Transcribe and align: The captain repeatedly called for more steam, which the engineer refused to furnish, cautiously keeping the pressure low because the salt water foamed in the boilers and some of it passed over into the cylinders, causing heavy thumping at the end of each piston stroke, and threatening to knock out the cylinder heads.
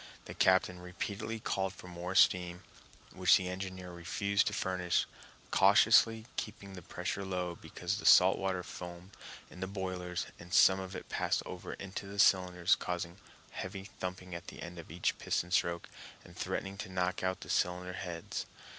The 0.25 0.33
captain 0.33 0.79
repeatedly 0.79 1.39
called 1.39 1.73
for 1.73 1.87
more 1.87 2.15
steam, 2.15 2.63
which 3.13 3.37
the 3.37 3.47
engineer 3.49 3.91
refused 3.91 4.47
to 4.47 4.51
furnish, 4.53 5.05
cautiously 5.51 6.25
keeping 6.37 6.73
the 6.73 6.81
pressure 6.81 7.23
low 7.23 7.53
because 7.53 7.99
the 7.99 8.05
salt 8.07 8.39
water 8.39 8.63
foamed 8.63 9.11
in 9.51 9.59
the 9.59 9.67
boilers 9.67 10.25
and 10.39 10.51
some 10.55 10.79
of 10.79 10.95
it 10.95 11.07
passed 11.07 11.43
over 11.45 11.73
into 11.73 12.07
the 12.07 12.17
cylinders, 12.17 12.73
causing 12.73 13.19
heavy 13.51 13.83
thumping 13.99 14.33
at 14.33 14.47
the 14.47 14.63
end 14.63 14.79
of 14.79 14.89
each 14.89 15.19
piston 15.19 15.51
stroke, 15.51 15.87
and 16.25 16.35
threatening 16.35 16.79
to 16.79 16.89
knock 16.89 17.21
out 17.21 17.41
the 17.41 17.49
cylinder 17.51 17.93
heads. 17.93 18.47